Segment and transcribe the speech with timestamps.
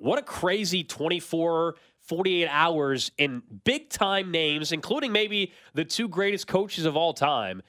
[0.00, 6.46] What a crazy 24, 48 hours in big time names, including maybe the two greatest
[6.46, 7.60] coaches of all time.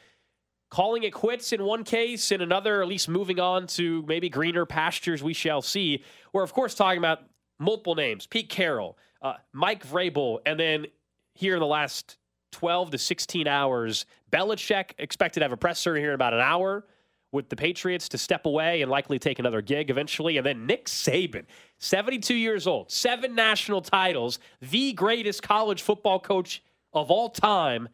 [0.69, 4.65] Calling it quits in one case, in another, at least moving on to maybe greener
[4.65, 6.05] pastures, we shall see.
[6.31, 7.19] We're, of course, talking about
[7.59, 10.85] multiple names Pete Carroll, uh, Mike Vrabel, and then
[11.33, 12.15] here in the last
[12.53, 16.85] 12 to 16 hours, Belichick expected to have a presser here in about an hour
[17.31, 20.37] with the Patriots to step away and likely take another gig eventually.
[20.37, 21.45] And then Nick Saban,
[21.77, 26.61] 72 years old, seven national titles, the greatest college football coach
[26.93, 27.89] of all time,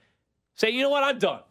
[0.55, 1.41] say, you know what, I'm done.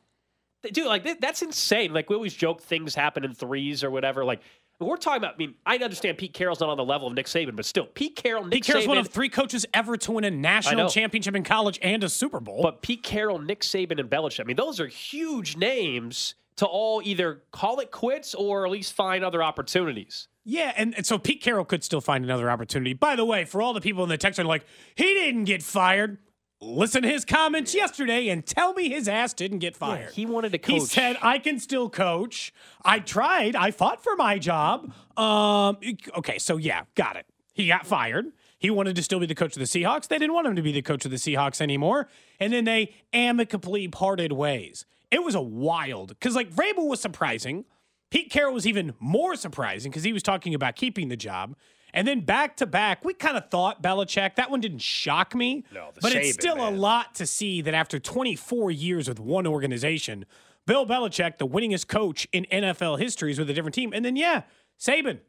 [0.73, 1.93] Dude, like that's insane.
[1.93, 4.25] Like we always joke things happen in threes or whatever.
[4.25, 4.41] Like
[4.81, 5.35] we're talking about.
[5.35, 7.87] I mean, I understand Pete Carroll's not on the level of Nick Saban, but still,
[7.87, 10.89] Pete Carroll, Nick Pete Carroll's Saban, one of three coaches ever to win a national
[10.89, 12.63] championship in college and a Super Bowl.
[12.63, 14.41] But Pete Carroll, Nick Saban, and Belichick.
[14.41, 18.93] I mean, those are huge names to all either call it quits or at least
[18.93, 20.29] find other opportunities.
[20.45, 22.93] Yeah, and, and so Pete Carroll could still find another opportunity.
[22.93, 25.63] By the way, for all the people in the text are like, he didn't get
[25.63, 26.19] fired.
[26.61, 30.07] Listen to his comments yesterday and tell me his ass didn't get fired.
[30.11, 30.73] Yeah, he wanted to coach.
[30.73, 32.55] He said, I can still coach.
[32.83, 33.55] I tried.
[33.57, 34.91] I fought for my job.
[35.19, 35.77] Um,
[36.17, 37.27] okay, so yeah, got it.
[37.53, 38.27] He got fired.
[38.59, 40.09] He wanted to still be the coach of the Seahawks.
[40.09, 42.09] They didn't want him to be the coach of the Seahawks anymore.
[42.41, 44.87] And then they amicably parted ways.
[45.11, 47.65] It was a wild, because like Vrabel was surprising.
[48.11, 51.57] Pete Carroll was even more surprising because he was talking about keeping the job.
[51.93, 54.37] And then back to back, we kind of thought Belichick.
[54.37, 55.65] That one didn't shock me.
[55.73, 56.75] No, the but it's still man.
[56.75, 60.27] a lot to see that after 24 years with one organization,
[60.67, 63.93] Bill Belichick, the winningest coach in NFL history, is with a different team.
[63.95, 64.43] And then, yeah,
[64.79, 65.21] Saban,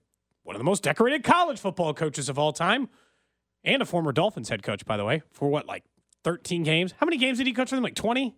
[0.44, 2.90] one of the most decorated college football coaches of all time,
[3.64, 5.84] and a former Dolphins head coach, by the way, for what, like
[6.24, 6.94] 13 games?
[7.00, 7.84] How many games did he coach for them?
[7.84, 8.36] Like 20?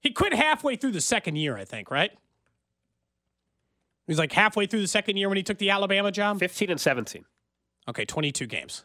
[0.00, 2.10] He quit halfway through the second year, I think, right?
[4.06, 6.38] He was like halfway through the second year when he took the Alabama job.
[6.38, 7.24] 15 and 17.
[7.88, 8.84] Okay, 22 games.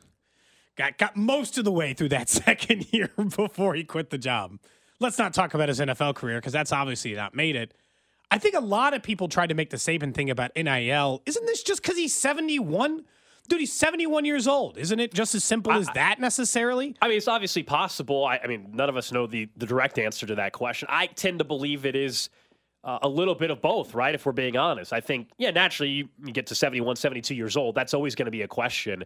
[0.77, 4.57] Got got most of the way through that second year before he quit the job.
[4.99, 7.73] Let's not talk about his NFL career because that's obviously not made it.
[8.29, 11.21] I think a lot of people tried to make the Saban thing about NIL.
[11.25, 13.03] Isn't this just because he's 71?
[13.47, 14.77] Dude, he's 71 years old.
[14.77, 16.95] Isn't it just as simple as that necessarily?
[17.01, 18.23] I mean, it's obviously possible.
[18.23, 20.87] I, I mean, none of us know the, the direct answer to that question.
[20.91, 22.29] I tend to believe it is
[22.83, 24.15] uh, a little bit of both, right?
[24.15, 24.93] If we're being honest.
[24.93, 27.75] I think, yeah, naturally, you, you get to 71, 72 years old.
[27.75, 29.03] That's always going to be a question.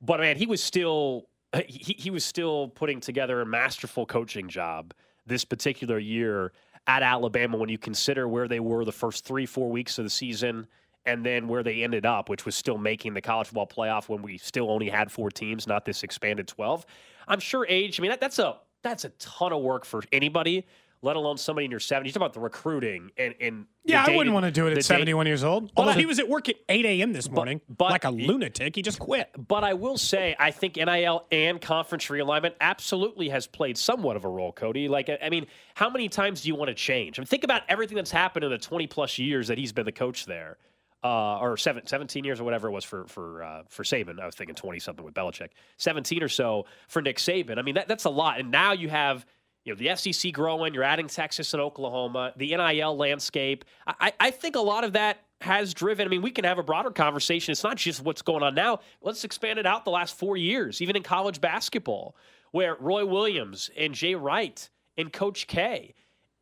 [0.00, 1.26] But man, he was still
[1.66, 4.92] he, he was still putting together a masterful coaching job
[5.26, 6.52] this particular year
[6.86, 10.10] at Alabama when you consider where they were the first three, four weeks of the
[10.10, 10.66] season
[11.08, 14.20] and then where they ended up, which was still making the college football playoff when
[14.20, 16.84] we still only had four teams, not this expanded 12.
[17.26, 20.64] I'm sure age, I mean, that, that's a that's a ton of work for anybody,
[21.02, 22.06] let alone somebody in your 70s.
[22.06, 24.84] You talk about the recruiting and, and Yeah, I wouldn't want to do it at
[24.84, 25.72] 71 years old.
[25.76, 27.12] Although But- he was at work at 8 a.m.
[27.12, 28.76] this morning, but- like a lunatic.
[28.76, 29.30] He just quit.
[29.48, 34.24] But I will say, I think NIL and conference realignment absolutely has played somewhat of
[34.24, 34.88] a role, Cody.
[34.88, 37.18] Like, I I mean, how many times do you want to change?
[37.18, 39.86] I mean, think about everything that's happened in the 20 plus years that he's been
[39.86, 40.56] the coach there.
[41.04, 44.18] Uh, or seven, 17 years or whatever it was for for uh, for Saban.
[44.18, 45.50] I was thinking 20 something with Belichick.
[45.76, 47.56] 17 or so for Nick Saban.
[47.56, 48.40] I mean, that, that's a lot.
[48.40, 49.24] And now you have
[49.64, 50.74] you know the SEC growing.
[50.74, 52.32] You're adding Texas and Oklahoma.
[52.36, 53.64] The NIL landscape.
[53.86, 56.06] I, I I think a lot of that has driven.
[56.06, 57.52] I mean, we can have a broader conversation.
[57.52, 58.80] It's not just what's going on now.
[59.02, 62.16] Let's expand it out the last four years, even in college basketball,
[62.50, 65.94] where Roy Williams and Jay Wright and Coach K.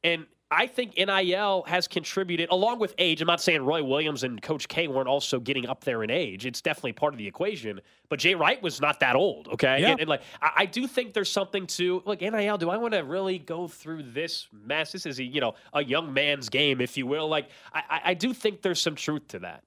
[0.02, 3.20] And I think NIL has contributed, along with age.
[3.20, 6.46] I'm not saying Roy Williams and Coach K weren't also getting up there in age.
[6.46, 7.80] It's definitely part of the equation.
[8.08, 9.80] But Jay Wright was not that old, okay?
[9.80, 9.90] Yeah.
[9.90, 12.58] And, and like, I, I do think there's something to look NIL.
[12.58, 14.92] Do I want to really go through this mess?
[14.92, 17.26] This is a you know a young man's game, if you will.
[17.28, 19.64] Like, I, I- I do think there's some truth to that.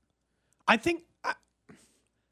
[0.66, 1.34] I think I,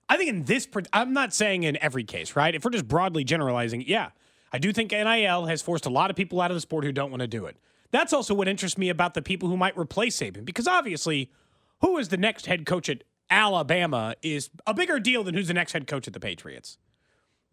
[0.07, 2.55] I think in this, I'm not saying in every case, right?
[2.55, 4.11] If we're just broadly generalizing, yeah,
[4.53, 6.93] I do think NIL has forced a lot of people out of the sport who
[6.93, 7.57] don't want to do it.
[7.91, 11.31] That's also what interests me about the people who might replace Saban, because obviously,
[11.81, 15.53] who is the next head coach at Alabama is a bigger deal than who's the
[15.53, 16.77] next head coach at the Patriots.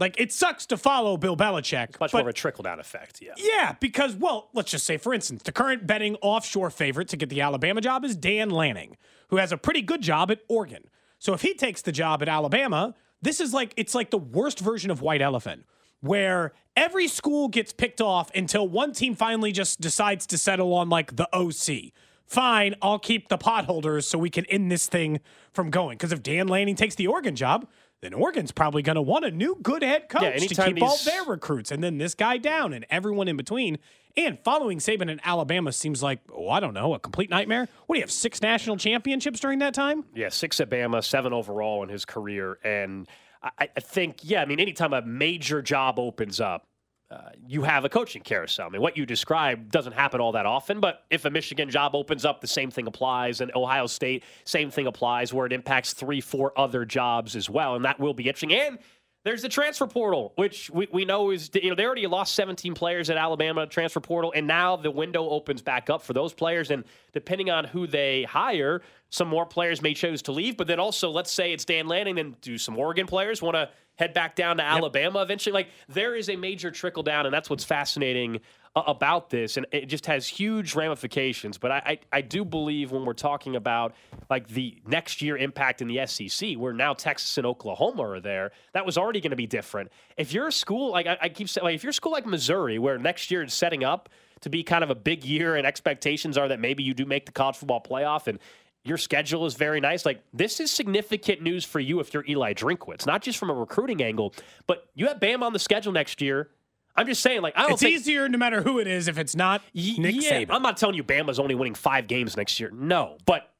[0.01, 1.91] Like it sucks to follow Bill Belichick.
[1.91, 3.35] It's much but, more of a trickle down effect, yeah.
[3.37, 7.29] Yeah, because well, let's just say for instance, the current betting offshore favorite to get
[7.29, 8.97] the Alabama job is Dan Lanning,
[9.29, 10.85] who has a pretty good job at Oregon.
[11.19, 14.59] So if he takes the job at Alabama, this is like it's like the worst
[14.59, 15.65] version of White Elephant,
[16.05, 20.91] where every school gets picked off until one team finally just decides to settle on
[20.91, 21.93] like the OC.
[22.27, 25.21] Fine, I'll keep the potholders so we can end this thing
[25.53, 25.97] from going.
[25.97, 27.67] Because if Dan Lanning takes the Oregon job,
[28.05, 30.99] then Oregon's probably going to want a new good head coach Yeah, to keep all
[31.05, 33.79] their recruits, and then this guy down, and everyone in between.
[34.17, 37.69] And following Saban in Alabama seems like, oh, I don't know, a complete nightmare.
[37.87, 38.13] What do you have?
[38.13, 40.05] Six national championships during that time?
[40.15, 42.59] Yeah, six at Bama, seven overall in his career.
[42.63, 43.09] And
[43.43, 46.69] I, I think, yeah, I mean, anytime a major job opens up,
[47.11, 48.67] uh, you have a coaching carousel.
[48.67, 51.95] I mean, what you described doesn't happen all that often, but if a Michigan job
[51.95, 53.41] opens up, the same thing applies.
[53.41, 57.77] And Ohio State, same thing applies, where it impacts three, four other jobs as well.
[57.77, 58.55] And that will be interesting.
[58.55, 58.79] And
[59.25, 62.75] there's the transfer portal, which we, we know is, you know, they already lost 17
[62.75, 66.71] players at Alabama transfer portal, and now the window opens back up for those players.
[66.71, 68.83] And depending on who they hire,
[69.15, 70.57] some more players may choose to leave.
[70.57, 73.71] But then also, let's say it's Dan Lanning, then do some Oregon players want to
[73.95, 75.53] head back down to Alabama eventually?
[75.53, 78.41] Like, there is a major trickle down, and that's what's fascinating
[78.75, 81.59] uh, about this, and it just has huge ramifications.
[81.59, 83.95] But I, I, I do believe when we're talking about
[84.29, 88.51] like the next year impact in the SEC, where now Texas and Oklahoma are there,
[88.73, 89.93] that was already going to be different.
[90.17, 92.27] If you're a school like I, I keep saying, like if you're a school like
[92.27, 94.09] Missouri, where next year is setting up
[94.41, 97.27] to be kind of a big year, and expectations are that maybe you do make
[97.27, 98.41] the college football playoff, and
[98.85, 100.05] your schedule is very nice.
[100.05, 103.55] Like this is significant news for you if you're Eli Drinkwitz, not just from a
[103.55, 104.35] recruiting angle,
[104.67, 106.51] but you have Bama on the schedule next year.
[106.97, 109.19] I'm just saying, like I don't It's think easier no matter who it is if
[109.19, 110.51] it's not Nick yeah, Saban.
[110.51, 112.71] I'm not telling you Bama's only winning five games next year.
[112.73, 113.51] No, but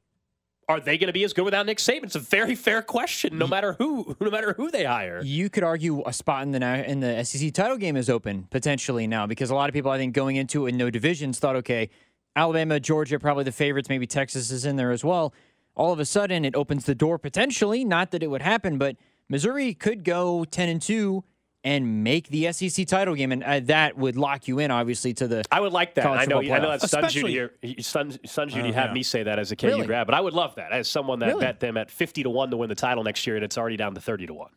[0.69, 2.05] are they going to be as good without Nick Saban?
[2.05, 3.37] It's a very fair question.
[3.37, 5.21] No matter who, no matter who they hire.
[5.21, 9.05] You could argue a spot in the in the SEC title game is open potentially
[9.07, 11.55] now because a lot of people I think going into it in no divisions thought
[11.57, 11.89] okay,
[12.35, 15.33] Alabama, Georgia probably the favorites, maybe Texas is in there as well.
[15.75, 18.95] All of a sudden it opens the door potentially, not that it would happen, but
[19.29, 21.23] Missouri could go 10 and 2
[21.63, 25.27] and make the SEC title game and uh, that would lock you in obviously to
[25.27, 26.05] the I would like that.
[26.05, 26.39] I know.
[26.39, 27.51] football I know that stuns you to Especially- hear.
[27.75, 28.93] he- Stuns, stuns you to have yeah.
[28.93, 29.87] me say that as a KU Really?
[29.87, 31.41] grad, but I would love that as someone that Really?
[31.41, 33.77] bet them at fifty to one to win the title next year, and it's already
[33.77, 34.51] down to thirty to one.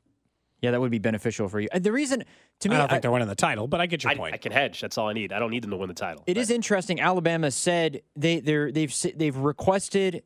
[0.61, 1.69] Yeah, that would be beneficial for you.
[1.73, 2.25] Uh, The reason
[2.61, 4.17] to me I don't I- think they're winning the title, but I get your I,
[4.17, 4.35] point.
[4.35, 4.81] I can hedge.
[4.81, 5.33] That's all I need.
[5.33, 6.25] I don't need them to win the title.
[6.27, 7.01] It is interesting.
[7.01, 10.23] Alabama said they they're, they've they've requested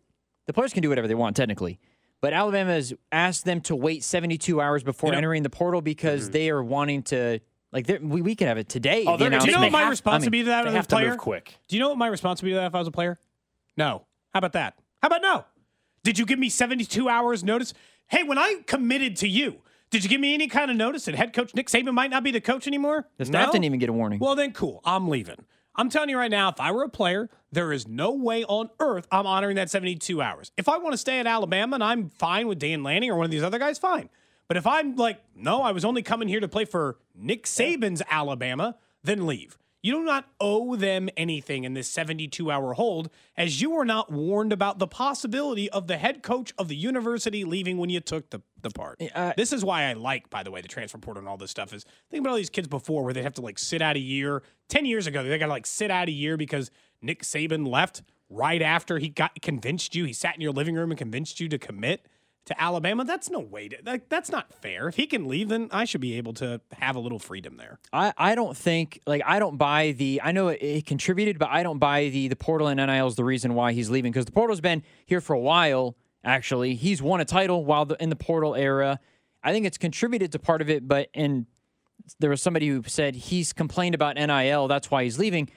[0.46, 1.78] the players can do whatever they want technically,
[2.20, 5.80] but Alabama has asked them to wait 72 hours before You know- entering the portal
[5.82, 7.40] because they are wanting to
[7.72, 9.04] like we we could have it today.
[9.06, 9.72] Oh, the they're gonna- Do you know announcement.
[9.72, 11.16] what my have- response would be to that as a have to move player?
[11.16, 11.54] quick.
[11.68, 13.18] Do you know what my response would be to that if I was a player?
[13.76, 14.06] No.
[14.32, 14.78] How about that?
[15.02, 15.44] How about no?
[16.04, 17.74] Did you give me 72 hours notice?
[18.08, 19.60] Hey, when I committed to you,
[19.92, 22.24] did you give me any kind of notice that head coach Nick Saban might not
[22.24, 23.06] be the coach anymore?
[23.18, 23.52] The staff No?
[23.52, 24.18] didn't even get a warning.
[24.18, 24.80] Well, then cool.
[24.84, 25.44] I'm leaving.
[25.76, 28.70] I'm telling you right now, if I were a player, there is no way on
[28.80, 30.50] earth I'm honoring that 72 hours.
[30.56, 33.26] If I want to stay at Alabama and I'm fine with Dan Lanning or one
[33.26, 34.08] of these other guys, fine.
[34.48, 38.02] But if I'm like, no, I was only coming here to play for Nick Saban's
[38.10, 39.58] Alabama, then leave.
[39.82, 44.12] You do not owe them anything in this 72 hour hold, as you were not
[44.12, 48.30] warned about the possibility of the head coach of the university leaving when you took
[48.30, 49.02] the, the part.
[49.12, 51.50] uh, this is why I like, by the way, the transfer portal and all this
[51.50, 51.72] stuff.
[51.72, 54.00] Is think about all these kids before where they have to like sit out a
[54.00, 54.44] year.
[54.68, 56.70] Ten years ago, they got to like sit out a year because
[57.02, 60.04] Nick Saban left right after he got convinced you.
[60.04, 62.06] He sat in your living room and convinced you to commit
[62.46, 63.04] to Alabama.
[63.04, 64.08] That's no way to like.
[64.08, 64.88] That's not fair.
[64.88, 67.78] If he can leave, then I should be able to have a little freedom there.
[67.92, 71.50] I, I don't think like I don't buy the I know it, it contributed, but
[71.50, 74.26] I don't buy the the portal and NIL is the reason why he's leaving because
[74.26, 75.96] the portal's been here for a while.
[76.24, 79.00] Actually, he's won a title while the, in the portal era.
[79.42, 81.46] I think it's contributed to part of it, but and
[82.18, 85.48] there was somebody who said he's complained about NIL, that's why he's leaving.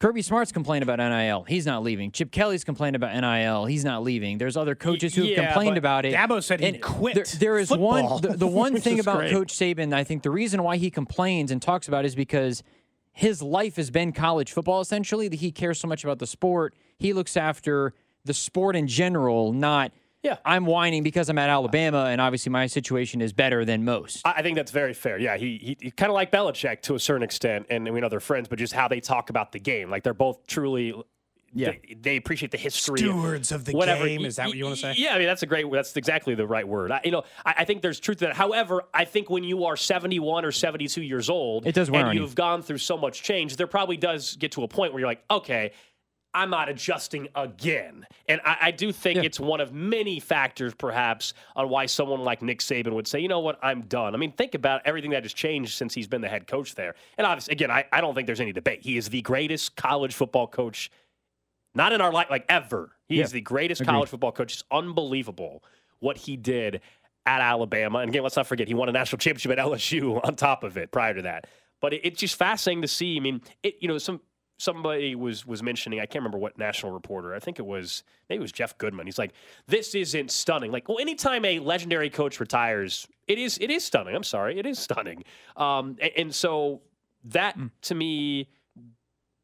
[0.00, 1.42] Kirby Smart's complained about NIL.
[1.42, 2.12] He's not leaving.
[2.12, 3.64] Chip Kelly's complained about NIL.
[3.64, 4.38] He's not leaving.
[4.38, 6.14] There's other coaches who have yeah, complained about it.
[6.14, 8.22] Dabo said And quit There, there is football, one.
[8.22, 9.32] The, the one thing about great.
[9.32, 12.62] Coach Saban, I think the reason why he complains and talks about it is because
[13.10, 14.80] his life has been college football.
[14.80, 16.76] Essentially, that he cares so much about the sport.
[16.96, 17.92] He looks after
[18.24, 19.92] the sport in general, not.
[20.22, 20.36] Yeah.
[20.44, 24.26] I'm whining because I'm at Alabama, and obviously my situation is better than most.
[24.26, 25.18] I I think that's very fair.
[25.18, 28.08] Yeah, he, he, he kind of like Belichick to a certain extent, and we know
[28.08, 29.90] they're friends, but just how they talk about the game.
[29.90, 30.94] Like they're both truly
[31.54, 31.70] Yeah.
[31.70, 32.98] they, they appreciate the history.
[32.98, 34.06] Stewards of the whatever.
[34.06, 34.24] game.
[34.24, 34.94] Is that what you want to say?
[34.96, 35.70] Yeah, I mean that's a great.
[35.70, 36.90] That's exactly the right word.
[36.92, 38.34] I, you know, I, I think there's truth to that.
[38.36, 42.10] However, I think when you are 71 or 72 years old, It does wear and
[42.10, 42.22] on you.
[42.22, 45.08] you've gone through so much change, there probably does get to a point where you're
[45.08, 45.72] like, okay.
[46.34, 48.06] I'm not adjusting again.
[48.28, 49.22] And I, I do think Yeah.
[49.22, 53.28] it's one of many factors, perhaps, on why someone like Nick Saban would say, you
[53.28, 54.14] know what, I'm done.
[54.14, 56.94] I mean, think about everything that has changed since he's been the head coach there.
[57.16, 58.82] And obviously, again, I, I don't think there's any debate.
[58.82, 60.90] He is the greatest college football coach
[61.74, 62.92] not in our life, like ever.
[63.08, 63.24] He Yeah.
[63.24, 63.92] is the greatest Agreed.
[63.94, 64.52] college football coach.
[64.54, 65.62] It's unbelievable
[66.00, 66.80] what he did
[67.26, 67.98] at Alabama.
[67.98, 70.76] And again, let's not forget, he won a national championship at LSU on top of
[70.76, 71.46] it prior to that.
[71.80, 73.16] But it, it's just fascinating to see.
[73.16, 74.20] I mean, it, you know, some
[74.58, 78.38] somebody was was mentioning, I can't remember what national reporter, I think it was maybe
[78.38, 79.06] it was Jeff Goodman.
[79.06, 79.32] He's like,
[79.66, 80.70] this isn't stunning.
[80.70, 84.14] Like, well, anytime a legendary coach retires, it is it is stunning.
[84.14, 85.24] I'm sorry, it is stunning.
[85.56, 86.82] Um, and, and so
[87.24, 88.48] that to me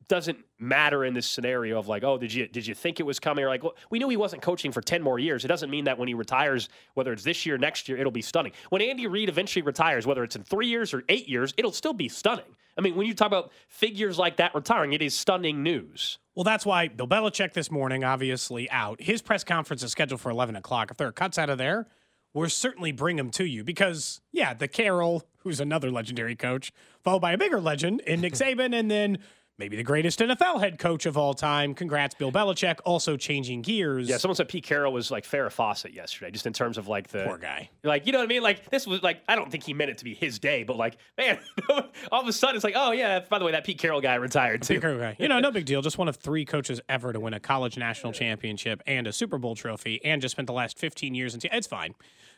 [0.06, 3.18] doesn't matter in this scenario of like, oh, did you did you think it was
[3.18, 3.44] coming?
[3.44, 5.44] Or like, well, we knew he wasn't coaching for ten more years.
[5.44, 8.22] It doesn't mean that when he retires, whether it's this year, next year, it'll be
[8.22, 8.52] stunning.
[8.70, 11.94] When Andy Reid eventually retires, whether it's in three years or eight years, it'll still
[11.94, 12.56] be stunning.
[12.76, 16.18] I mean, when you talk about figures like that retiring, it is stunning news.
[16.34, 19.00] Well, that's why Bill Belichick this morning, obviously out.
[19.00, 20.90] His press conference is scheduled for 11 o'clock.
[20.90, 21.86] If there are cuts out of there,
[22.32, 27.20] we'll certainly bring them to you because, yeah, the Carroll, who's another legendary coach, followed
[27.20, 29.18] by a bigger legend in Nick Saban, and then
[29.58, 31.74] maybe the greatest NFL head coach of all time.
[31.74, 34.08] Congrats, Bill Belichick, also changing gears.
[34.08, 37.08] Yeah, someone said Pete Carroll was like Farrah Fawcett yesterday, just in terms of like
[37.08, 37.70] the Poor guy.
[37.82, 38.42] Like, you know what I mean?
[38.42, 40.76] Like, this was like, I don't think he meant it to be his day, but
[40.76, 41.38] like, man,
[42.10, 44.14] all of a sudden it's like, oh, yeah, by the way, that Pete Carroll guy
[44.14, 44.74] retired too.
[44.74, 45.16] Bigger guy.
[45.18, 45.82] You know, no big deal.
[45.82, 49.38] Just one of three coaches ever to win a college national championship and a Super
[49.38, 51.40] Bowl trophy, and just spent the last 15 years in.
[51.40, 51.94] T- it's fine.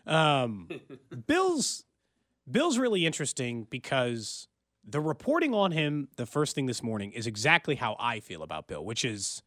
[0.07, 0.69] Um,
[1.27, 1.85] Bill's
[2.49, 4.49] Bill's really interesting because
[4.87, 8.69] the reporting on him the first thing this morning is exactly how I feel about
[8.69, 9.43] Bill, which is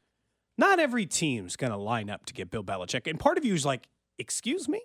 [0.58, 3.08] not every team's going to line up to get Bill Belichick.
[3.08, 4.82] And part of you is like, excuse me?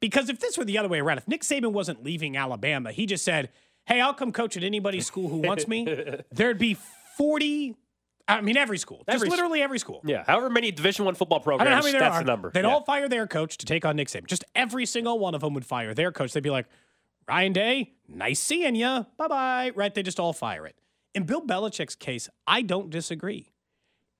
[0.00, 3.06] Because if this were the other way around, if Nick Saban wasn't leaving Alabama, he
[3.06, 3.50] just said,
[3.86, 5.86] hey, I'll come coach at anybody's school who wants me,
[6.32, 6.76] there'd be
[7.16, 7.74] 40,
[8.28, 10.02] I mean, every school, just Every s- literally every school.
[10.04, 12.24] Yeah, however many Division One football programs, don't know how many there that's are.
[12.24, 12.50] the number.
[12.50, 12.68] They'd Yeah.
[12.70, 14.26] all fire their coach to take on Nick Saban.
[14.26, 16.32] Just every single one of them would fire their coach.
[16.32, 16.66] They'd be like,
[17.32, 19.06] Ryan Day, nice seeing you.
[19.16, 19.72] Bye bye.
[19.74, 19.94] Right?
[19.94, 20.76] They just all fire it.
[21.14, 23.54] In Bill Belichick's case, I don't disagree.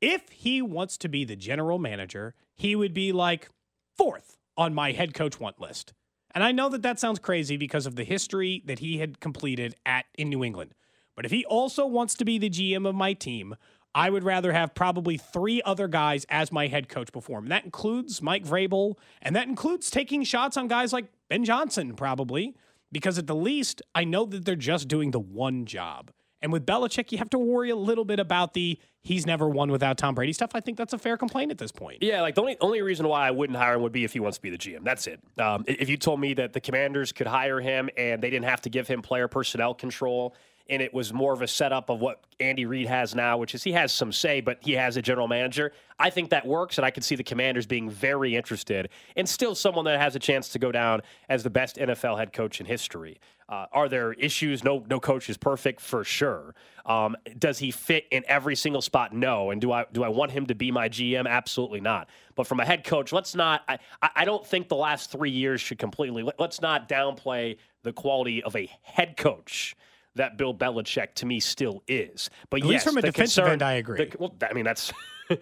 [0.01, 3.51] If he wants to be the general manager, he would be like
[3.99, 5.93] fourth on my head coach want list.
[6.35, 9.75] And I know that that sounds crazy because of the history that he had completed
[9.85, 10.73] at in New England.
[11.15, 13.57] But if he also wants to be the GM of my team,
[13.95, 17.49] I would rather have probably three other guys as my head coach before him.
[17.49, 22.57] That includes Mike Vrabel, and that includes taking shots on guys like Ben Johnson, probably,
[22.93, 26.13] because at the least, I know that they're just doing the one job.
[26.43, 29.71] And with Belichick, you have to worry a little bit about the he's never won
[29.71, 30.51] without Tom Brady stuff.
[30.55, 31.99] I think that's a fair complaint at this point.
[32.03, 34.21] Yeah, like the only only reason why I wouldn't hire him would be if he
[34.21, 34.83] wants to be the GM.
[34.83, 35.21] That's it.
[35.39, 38.61] Um, if you told me that the Commanders could hire him and they didn't have
[38.63, 40.35] to give him player personnel control,
[40.69, 43.63] and it was more of a setup of what Andy Reid has now, which is
[43.63, 45.73] he has some say, but he has a general manager.
[45.99, 49.55] I think that works, and I could see the Commanders being very interested, and still
[49.55, 52.67] someone that has a chance to go down as the best NFL head coach in
[52.67, 53.21] history.
[53.49, 54.65] Uh, are there issues?
[54.65, 56.55] No, no coach is perfect for sure.
[56.87, 59.13] Um, does he fit in every single spot?
[59.13, 59.51] No.
[59.51, 61.29] And do I do I want him to be my GM?
[61.29, 62.09] Absolutely not.
[62.35, 63.63] But from a head coach, let's not.
[63.69, 66.23] I, I I don't think the last three years should completely.
[66.23, 69.77] let- Let's not downplay the quality of a head coach
[70.17, 72.29] that Bill Belichick to me still is.
[72.51, 74.05] But At yes, least from a defensive concern- end, I agree.
[74.05, 74.93] the- well, I mean that's.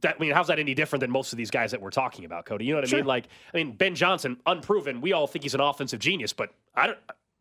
[0.00, 2.24] that, I mean, how's that any different than most of these guys that we're talking
[2.24, 2.64] about, Cody?
[2.64, 2.98] You know what I Sure.
[3.00, 3.06] mean?
[3.06, 5.00] Like, I mean, Ben Johnson, unproven.
[5.00, 6.98] We all think he's an offensive genius, but I don't.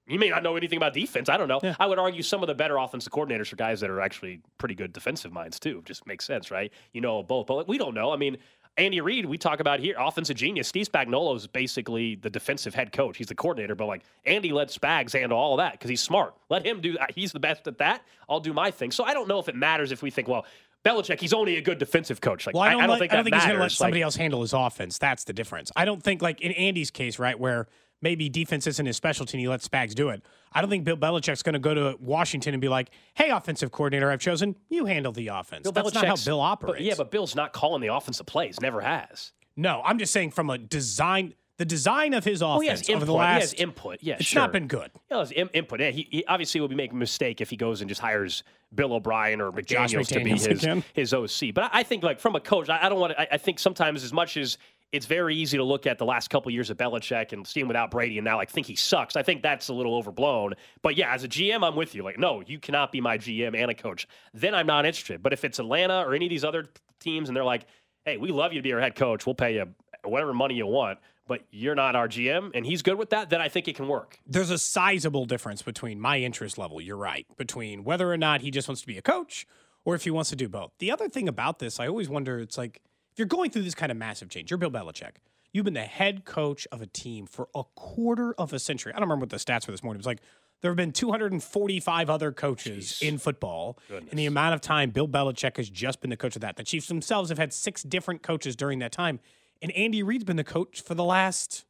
[0.08, 1.30] You may not know anything about defense.
[1.30, 1.62] I don't know.
[1.80, 4.76] I would argue some of the better offensive coordinators are guys that are actually pretty
[4.76, 5.82] good defensive minds too.
[5.86, 6.72] Just makes sense, right?
[6.92, 8.12] You know both, but we don't know.
[8.12, 8.38] I mean,
[8.78, 10.68] Andy Reid, we talk about here, offensive genius.
[10.68, 13.18] Steve Spagnuolo is basically the defensive head coach.
[13.18, 16.34] He's the coordinator, but like Andy let Spags handle all of that because he's smart.
[16.50, 17.12] Let him do that.
[17.14, 18.04] He's the best at that.
[18.30, 18.92] I'll do my thing.
[18.92, 20.46] So I don't know if it matters if we think, well,
[20.86, 22.48] Belichick, he's only a good defensive coach.
[22.48, 23.78] Like Well, I don't, like- think I don't that think he's going to let matters.
[23.78, 24.98] somebody Like, else handle his offense.
[24.98, 25.72] That's the difference.
[25.76, 27.68] I don't think, like in Andy's case, right, where
[28.02, 30.24] maybe defense isn't his specialty and he lets Spags do it.
[30.54, 33.72] I don't think Bill Belichick's going to go to Washington and be like, hey, offensive
[33.72, 35.64] coordinator I've chosen, you handle the offense.
[35.64, 36.84] Bill That's not how Belichick's- Bill but- operates.
[36.86, 38.60] yeah, but Bill's not calling the offensive plays.
[38.60, 39.32] Never has.
[39.56, 42.94] no, I'm just saying from a design, the design of his offense he has over
[42.94, 43.08] input.
[43.08, 43.98] the he last, has input.
[44.02, 44.42] Yeah, it's sure.
[44.42, 44.90] not been good.
[45.12, 45.80] Know, his im- input.
[45.80, 48.44] Yeah, he, he obviously will be making a mistake if he goes and just hires
[48.74, 50.84] Bill O'Brien or Josh McDaniels to be his again.
[50.94, 51.54] his OC.
[51.54, 53.22] But I, I think like from a coach, I, I don't want to.
[53.22, 54.58] I, I think sometimes as much as
[54.92, 57.62] it's very easy to look at the last couple of years of Belichick and see
[57.62, 59.16] him without Brady and now like think he sucks.
[59.16, 60.56] I think that's a little overblown.
[60.82, 62.04] But yeah, as a GM, I'm with you.
[62.04, 64.08] Like, no, you cannot be my GM and a coach.
[64.34, 65.24] Then I'm not interested.
[65.24, 66.66] But if it's Atlanta or any of these other
[67.00, 67.66] teams and they're like,
[68.06, 69.68] hey, we love you to be our head coach, we'll pay you
[70.04, 73.40] whatever money you want, but you're not our GM and he's good with that, then
[73.40, 74.20] I think it can work.
[74.26, 78.52] There's a sizable difference between my interest level, you're right, between whether or not he
[78.52, 79.46] just wants to be a coach
[79.86, 80.72] or if he wants to do both.
[80.80, 82.82] The other thing about this, I always wonder, it's like
[83.22, 85.18] you're going through this kind of massive change, you're Bill Belichick.
[85.54, 88.94] You've been the head coach of a team for a quarter of a century.
[88.94, 89.98] I don't remember what the stats were this morning.
[89.98, 90.22] It was like
[90.62, 93.08] there have been 245 other coaches Jeez.
[93.08, 93.78] in football.
[93.88, 94.12] Goodness.
[94.12, 96.56] In the amount of time Bill Belichick has just been the coach of that.
[96.56, 99.20] The Chiefs themselves have had six different coaches during that time.
[99.62, 101.66] And Andy Reid's been the coach for the last,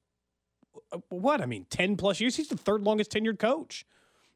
[0.93, 1.41] uh, what?
[1.41, 2.37] I mean, 10 plus years.
[2.37, 3.85] He's the third longest tenured coach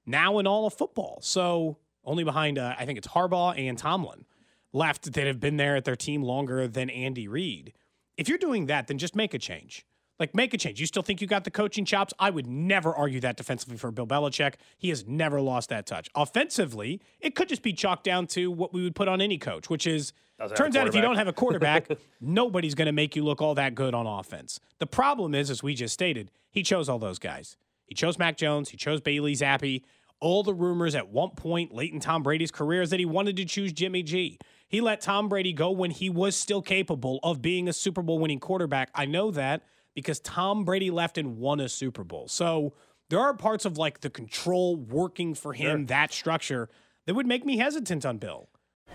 [0.05, 1.19] now in all of football.
[1.21, 4.25] So only behind, uh, I think it's Harbaugh and Tomlin
[4.75, 7.73] left that have been there at their team longer than Andy Reid.
[8.17, 9.85] If you're doing that, then just make a change.
[10.19, 10.79] Like, make a change.
[10.79, 12.13] You still think you got the coaching chops?
[12.19, 14.53] I would never argue that defensively for Bill Belichick.
[14.77, 16.09] He has never lost that touch.
[16.15, 19.69] Offensively, it could just be chalked down to what we would put on any coach,
[19.69, 20.13] which is
[20.55, 21.89] turns out if you don't have a quarterback,
[22.21, 24.59] nobody's going to make you look all that good on offense.
[24.79, 27.57] The problem is, as we just stated, he chose all those guys.
[27.85, 28.69] He chose Mac Jones.
[28.69, 29.81] He chose Bailey Zappe.
[30.21, 33.35] All the rumors at one point late in Tom Brady's career is that he wanted
[33.35, 34.39] to choose Jimmy G.
[34.75, 38.19] He let Tom Brady go when he was still capable of being a Super Bowl
[38.19, 38.89] winning quarterback.
[38.93, 39.63] I know that
[39.93, 42.27] because Tom Brady left and won a Super Bowl.
[42.27, 42.73] So
[43.09, 45.85] there are parts of like the control working for him, sure.
[45.85, 46.69] that structure,
[47.05, 48.49] that would make me hesitant on Bill.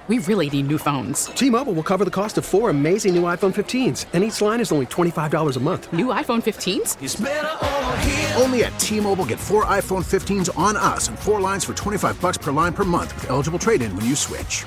[0.07, 1.25] We really need new phones.
[1.29, 4.61] T Mobile will cover the cost of four amazing new iPhone 15s, and each line
[4.61, 5.91] is only $25 a month.
[5.95, 8.37] New iPhone 15s?
[8.39, 12.21] Only at T Mobile get four iPhone 15s on us and four lines for 25
[12.21, 14.67] bucks per line per month with eligible trade in when you switch.